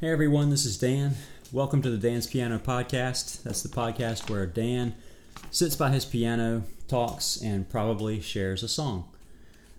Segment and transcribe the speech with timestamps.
[0.00, 1.16] Hey everyone, this is Dan.
[1.52, 3.42] Welcome to the Dan's Piano Podcast.
[3.42, 4.94] That's the podcast where Dan
[5.50, 9.10] sits by his piano, talks, and probably shares a song.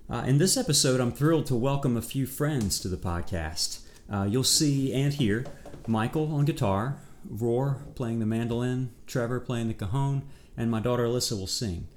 [0.07, 3.79] Uh, in this episode, I'm thrilled to welcome a few friends to the podcast.
[4.13, 5.43] Uh, you'll see and hear
[5.88, 6.97] Michael on guitar,
[7.27, 10.21] Roar playing the mandolin, Trevor playing the cajon,
[10.55, 11.88] and my daughter Alyssa will sing.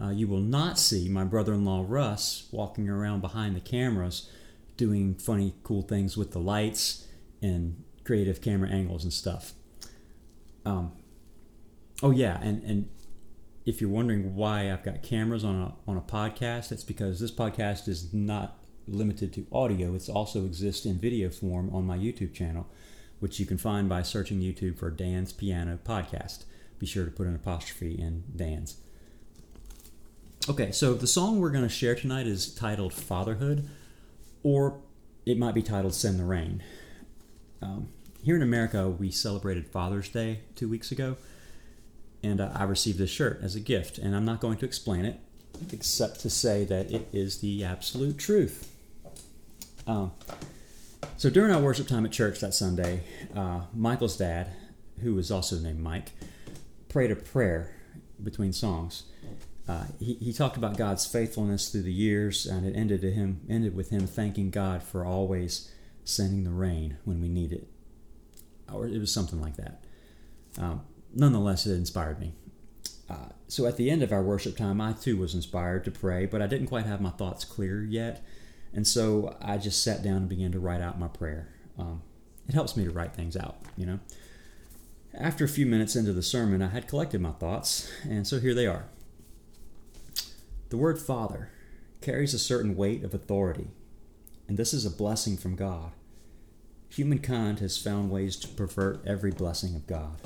[0.00, 4.30] Uh, you will not see my brother in law Russ walking around behind the cameras
[4.76, 7.08] doing funny, cool things with the lights
[7.42, 9.52] and creative camera angles and stuff.
[10.64, 10.92] Um,
[12.02, 12.88] oh yeah, and and
[13.64, 17.32] if you're wondering why I've got cameras on a on a podcast, it's because this
[17.32, 19.94] podcast is not limited to audio.
[19.94, 22.66] It also exists in video form on my YouTube channel,
[23.20, 26.44] which you can find by searching YouTube for Dan's Piano Podcast.
[26.78, 28.78] Be sure to put an apostrophe in Dan's.
[30.48, 33.68] Okay, so the song we're going to share tonight is titled Fatherhood,
[34.42, 34.80] or
[35.24, 36.60] it might be titled Send the Rain.
[37.62, 37.88] Um,
[38.22, 41.16] here in America, we celebrated Father's Day two weeks ago,
[42.22, 45.04] and uh, I received this shirt as a gift, and I'm not going to explain
[45.04, 45.20] it
[45.72, 48.68] except to say that it is the absolute truth.
[49.86, 50.12] Um,
[51.16, 53.02] so during our worship time at church that Sunday,
[53.34, 54.48] uh, Michael's dad,
[55.00, 56.12] who was also named Mike,
[56.88, 57.74] prayed a prayer
[58.22, 59.04] between songs.
[59.68, 63.40] Uh, he, he talked about God's faithfulness through the years, and it ended to him
[63.48, 65.70] ended with him thanking God for always
[66.04, 67.68] sending the rain when we need it,
[68.72, 69.84] or it was something like that.
[70.58, 70.82] Um,
[71.14, 72.34] nonetheless, it inspired me.
[73.08, 76.26] Uh, so at the end of our worship time, I too was inspired to pray,
[76.26, 78.24] but I didn't quite have my thoughts clear yet,
[78.72, 81.48] and so I just sat down and began to write out my prayer.
[81.78, 82.02] Um,
[82.48, 84.00] it helps me to write things out, you know.
[85.14, 88.54] After a few minutes into the sermon, I had collected my thoughts, and so here
[88.54, 88.86] they are.
[90.70, 91.50] The word Father
[92.00, 93.68] carries a certain weight of authority,
[94.48, 95.92] and this is a blessing from God.
[96.90, 100.20] Humankind has found ways to pervert every blessing of God.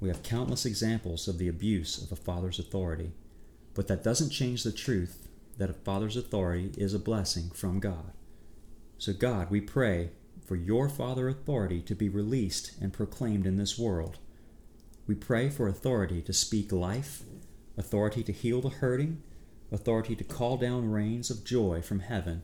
[0.00, 3.12] We have countless examples of the abuse of a father's authority,
[3.72, 8.12] but that doesn't change the truth that a father's authority is a blessing from God.
[8.98, 10.10] So, God, we pray
[10.44, 14.18] for your father authority to be released and proclaimed in this world.
[15.06, 17.22] We pray for authority to speak life,
[17.76, 19.22] authority to heal the hurting,
[19.72, 22.42] authority to call down rains of joy from heaven,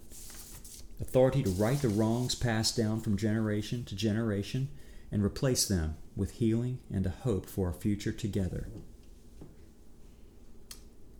[1.00, 4.68] authority to right the wrongs passed down from generation to generation
[5.10, 8.68] and replace them with healing and a hope for a future together.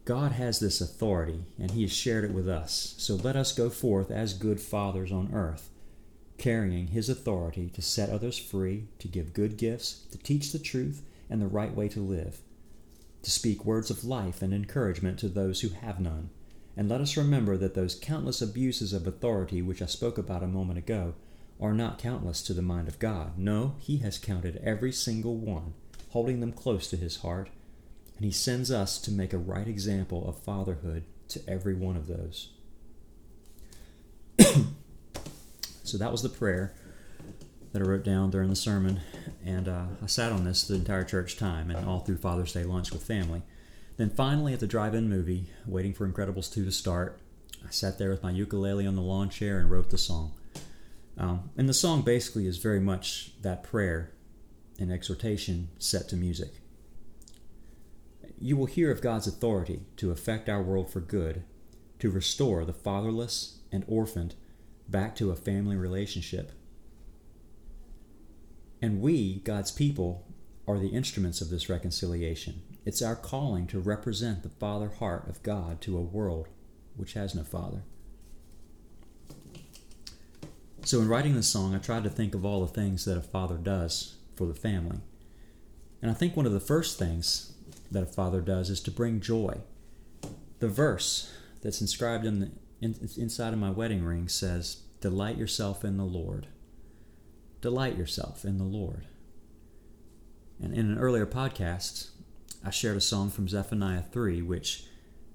[0.05, 2.95] God has this authority, and He has shared it with us.
[2.99, 5.71] So let us go forth as good fathers on earth,
[6.39, 11.03] carrying His authority to set others free, to give good gifts, to teach the truth
[11.29, 12.41] and the right way to live
[13.23, 16.31] to speak words of life and encouragement to those who have none.
[16.77, 20.49] And let us remember that those countless abuses of authority which I spoke about a
[20.49, 21.15] moment ago
[21.61, 23.37] are not countless to the mind of God.
[23.37, 25.75] No, He has counted every single one,
[26.11, 27.51] holding them close to His heart,
[28.17, 32.07] and He sends us to make a right example of fatherhood to every one of
[32.07, 32.51] those.
[35.85, 36.73] so that was the prayer
[37.73, 39.01] that I wrote down during the sermon,
[39.45, 42.65] and uh, I sat on this the entire church time and all through Father's Day
[42.65, 43.43] lunch with family.
[44.01, 47.21] Then finally, at the drive-in movie, waiting for Incredibles 2 to start,
[47.63, 50.33] I sat there with my ukulele on the lawn chair and wrote the song.
[51.19, 54.13] Um, and the song basically is very much that prayer
[54.79, 56.63] and exhortation set to music.
[58.39, 61.45] You will hear of God's authority to affect our world for good,
[61.99, 64.35] to restore the fatherless and orphaned
[64.89, 66.53] back to a family relationship
[68.81, 70.27] and we, God's people,
[70.67, 72.63] are the instruments of this reconciliation.
[72.85, 76.49] It's our calling to represent the Father heart of God to a world
[76.97, 77.83] which has no Father.
[80.85, 83.23] So, in writing this song, I tried to think of all the things that a
[83.23, 85.01] father does for the family.
[86.01, 87.53] And I think one of the first things
[87.91, 89.59] that a father does is to bring joy.
[90.59, 91.31] The verse
[91.61, 96.05] that's inscribed in the in, inside of my wedding ring says, "Delight yourself in the
[96.05, 96.49] Lord."
[97.61, 99.07] Delight yourself in the Lord.
[100.63, 102.09] And in an earlier podcast,
[102.65, 104.85] I shared a song from Zephaniah 3, which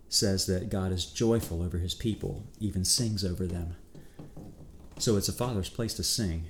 [0.10, 3.75] says that God is joyful over his people, even sings over them.
[5.00, 6.45] So it's a father's place to sing.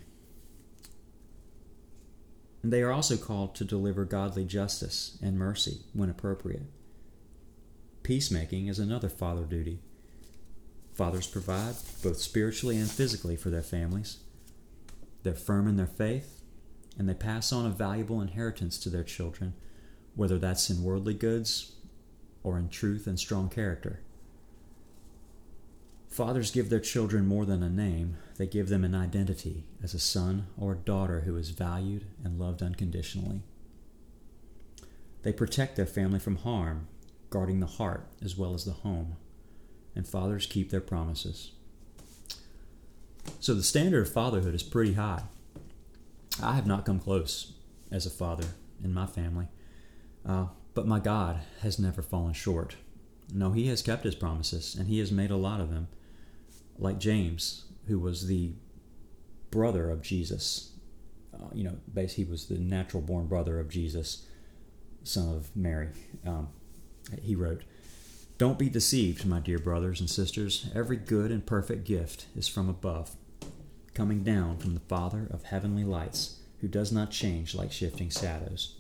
[2.61, 6.63] And they are also called to deliver godly justice and mercy when appropriate.
[8.03, 9.79] Peacemaking is another father duty.
[10.93, 14.17] Fathers provide both spiritually and physically for their families.
[15.23, 16.41] They're firm in their faith,
[16.97, 19.53] and they pass on a valuable inheritance to their children,
[20.15, 21.73] whether that's in worldly goods
[22.43, 23.99] or in truth and strong character.
[26.09, 29.99] Fathers give their children more than a name, they give them an identity as a
[29.99, 33.41] son or a daughter who is valued and loved unconditionally.
[35.23, 36.87] They protect their family from harm,
[37.29, 39.17] guarding the heart as well as the home.
[39.95, 41.51] And fathers keep their promises.
[43.39, 45.23] So the standard of fatherhood is pretty high.
[46.41, 47.53] I have not come close
[47.91, 48.45] as a father
[48.83, 49.47] in my family,
[50.27, 52.75] uh, but my God has never fallen short.
[53.33, 55.87] No, He has kept His promises, and He has made a lot of them
[56.77, 58.53] like James, who was the
[59.51, 60.71] brother of Jesus.
[61.33, 64.25] Uh, you know, basically, he was the natural born brother of Jesus,
[65.03, 65.89] son of Mary.
[66.25, 66.49] Um,
[67.21, 67.63] he wrote,
[68.37, 70.69] Don't be deceived, my dear brothers and sisters.
[70.73, 73.15] Every good and perfect gift is from above,
[73.93, 78.75] coming down from the Father of heavenly lights, who does not change like shifting shadows.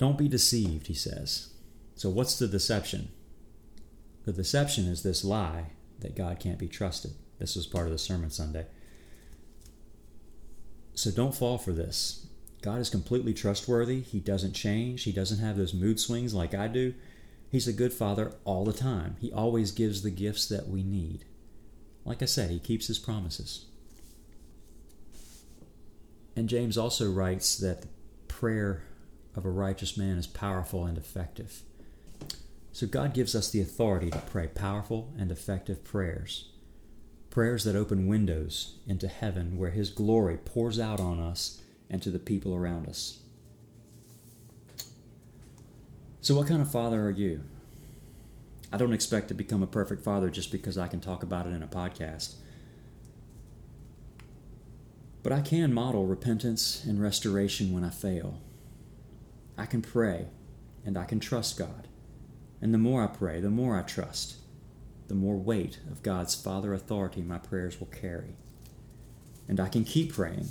[0.00, 1.50] Don't be deceived, he says.
[1.94, 3.10] So, what's the deception?
[4.24, 7.12] The deception is this lie that God can't be trusted.
[7.38, 8.64] This was part of the sermon Sunday.
[10.94, 12.26] So don't fall for this.
[12.62, 14.00] God is completely trustworthy.
[14.00, 15.02] He doesn't change.
[15.02, 16.94] He doesn't have those mood swings like I do.
[17.50, 19.16] He's a good father all the time.
[19.20, 21.26] He always gives the gifts that we need.
[22.06, 23.66] Like I said, he keeps his promises.
[26.34, 27.84] And James also writes that
[28.28, 28.84] prayer
[29.36, 31.62] of a righteous man is powerful and effective.
[32.72, 36.50] So God gives us the authority to pray powerful and effective prayers.
[37.28, 42.10] Prayers that open windows into heaven where His glory pours out on us and to
[42.10, 43.20] the people around us.
[46.20, 47.42] So, what kind of father are you?
[48.72, 51.50] I don't expect to become a perfect father just because I can talk about it
[51.50, 52.34] in a podcast.
[55.22, 58.38] But I can model repentance and restoration when I fail.
[59.60, 60.24] I can pray
[60.86, 61.86] and I can trust God.
[62.62, 64.36] And the more I pray, the more I trust,
[65.08, 68.36] the more weight of God's Father authority my prayers will carry.
[69.46, 70.48] And I can keep praying.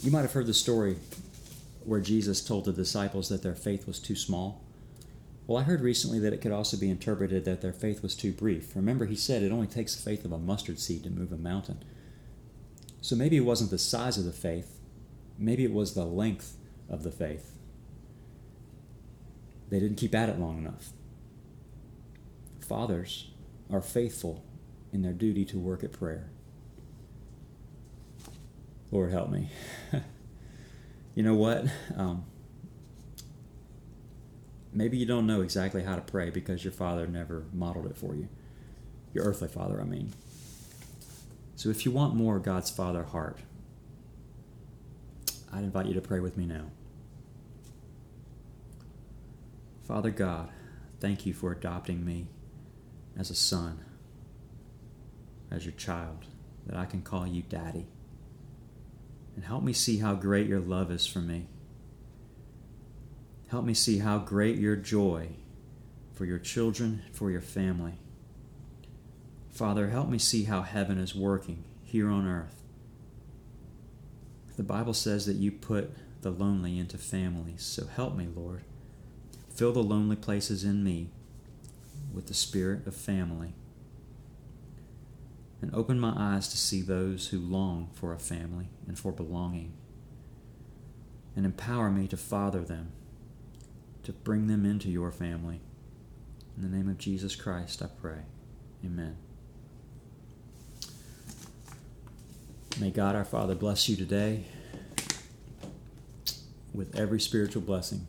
[0.00, 0.96] You might have heard the story
[1.84, 4.64] where Jesus told the disciples that their faith was too small.
[5.46, 8.32] Well, I heard recently that it could also be interpreted that their faith was too
[8.32, 8.74] brief.
[8.74, 11.36] Remember, he said it only takes the faith of a mustard seed to move a
[11.36, 11.84] mountain.
[13.02, 14.80] So maybe it wasn't the size of the faith,
[15.38, 16.56] maybe it was the length
[16.88, 17.57] of the faith.
[19.70, 20.90] They didn't keep at it long enough.
[22.60, 23.30] Fathers
[23.70, 24.44] are faithful
[24.92, 26.30] in their duty to work at prayer.
[28.90, 29.50] Lord, help me.
[31.14, 31.66] you know what?
[31.94, 32.24] Um,
[34.72, 38.14] maybe you don't know exactly how to pray because your father never modeled it for
[38.14, 38.28] you.
[39.12, 40.12] Your earthly father, I mean.
[41.56, 43.38] So if you want more God's Father heart,
[45.52, 46.66] I'd invite you to pray with me now.
[49.88, 50.50] Father God,
[51.00, 52.26] thank you for adopting me
[53.16, 53.82] as a son,
[55.50, 56.26] as your child,
[56.66, 57.86] that I can call you Daddy.
[59.34, 61.46] And help me see how great your love is for me.
[63.48, 65.30] Help me see how great your joy
[66.12, 67.94] for your children, for your family.
[69.50, 72.62] Father, help me see how heaven is working here on earth.
[74.58, 78.64] The Bible says that you put the lonely into families, so help me, Lord.
[79.58, 81.08] Fill the lonely places in me
[82.14, 83.54] with the spirit of family.
[85.60, 89.72] And open my eyes to see those who long for a family and for belonging.
[91.34, 92.92] And empower me to father them,
[94.04, 95.58] to bring them into your family.
[96.56, 98.20] In the name of Jesus Christ, I pray.
[98.84, 99.16] Amen.
[102.78, 104.44] May God our Father bless you today
[106.72, 108.06] with every spiritual blessing.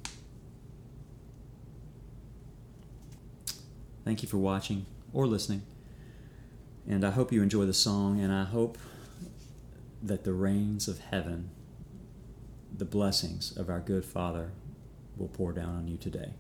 [4.10, 5.62] Thank you for watching or listening.
[6.88, 8.80] And I hope you enjoy the song, and I hope
[10.02, 11.52] that the rains of heaven,
[12.76, 14.50] the blessings of our good Father,
[15.16, 16.34] will pour down on you today.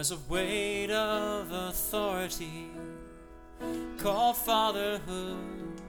[0.00, 2.70] There's a weight of authority
[3.98, 5.82] called fatherhood.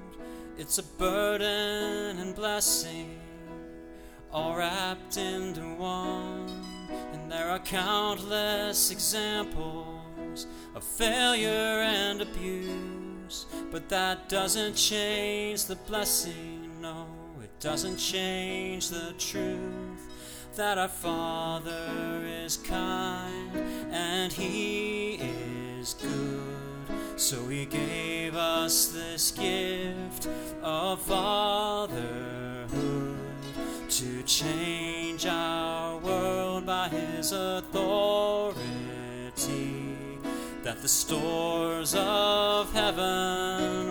[0.58, 3.22] It's a burden and blessing,
[4.30, 6.50] all wrapped into one.
[7.14, 13.46] And there are countless examples of failure and abuse.
[13.72, 17.08] But that doesn't change the blessing, no,
[17.42, 20.12] it doesn't change the truth
[20.56, 23.56] that our Father is kind
[23.92, 27.20] and He is good.
[27.20, 30.28] So He gave us this gift
[30.62, 31.98] of fatherhood
[33.90, 38.56] to change our world by His authority,
[40.64, 43.91] that the stores of heaven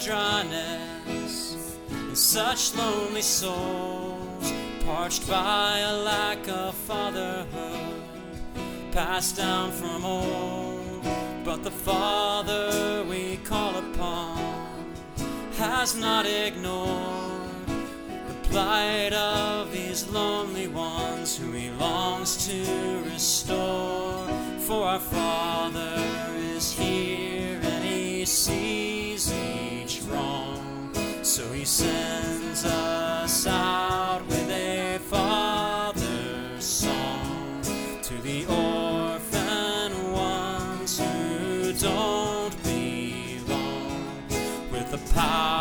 [0.00, 4.52] dryness, and such lonely souls,
[4.84, 8.02] parched by a lack of fatherhood,
[8.92, 11.04] passed down from old.
[11.44, 14.94] But the Father we call upon
[15.56, 24.28] has not ignored the plight of these lonely ones who he longs to restore.
[24.60, 25.94] For our Father
[26.54, 29.07] is here and he sees
[30.10, 30.90] wrong.
[31.22, 37.62] So he sends us out with a father's song
[38.02, 44.30] to the orphan ones who don't belong
[44.72, 45.57] with the power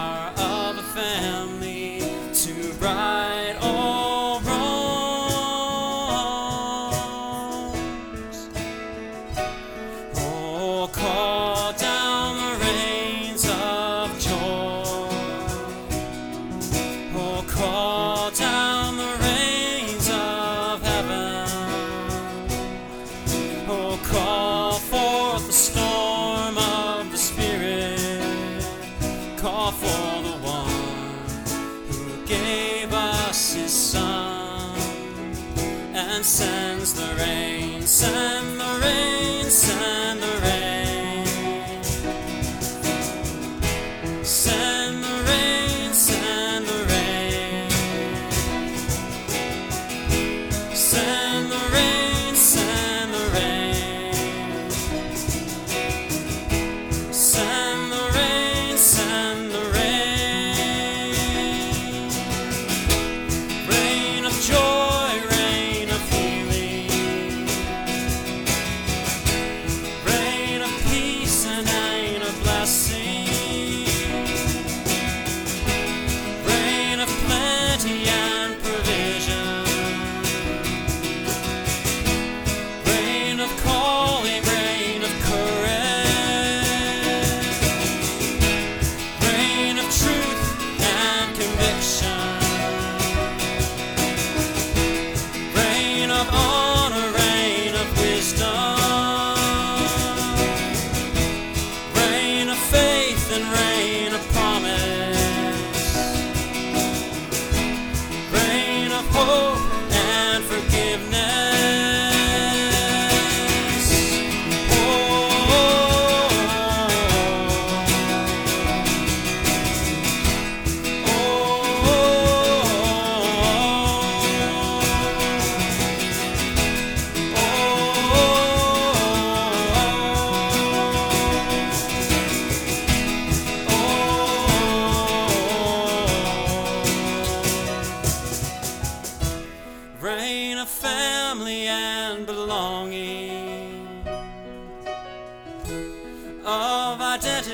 [44.27, 44.66] Send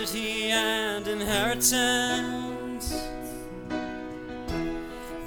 [0.05, 2.93] And inheritance,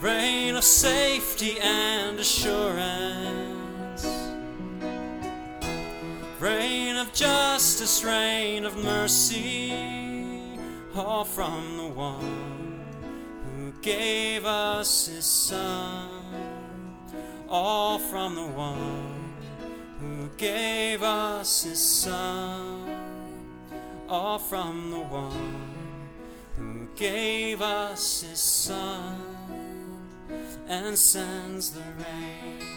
[0.02, 4.06] reign of safety and assurance,
[6.38, 9.72] reign of justice, reign of mercy,
[10.94, 12.84] all from the one
[13.56, 16.10] who gave us his Son,
[17.48, 19.32] all from the one
[20.00, 22.95] who gave us his Son
[24.08, 26.08] all from the one
[26.56, 29.20] who gave us his son
[30.68, 32.75] and sends the rain.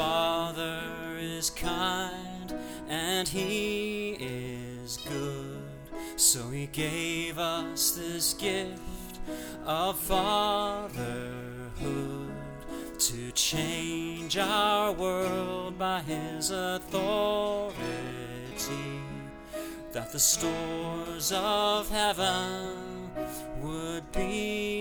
[0.00, 0.80] Father
[1.18, 2.54] is kind
[2.88, 5.62] and He is good.
[6.16, 9.18] So He gave us this gift
[9.66, 11.02] of fatherhood
[12.98, 17.74] to change our world by His authority,
[19.92, 23.10] that the stores of heaven
[23.60, 24.79] would be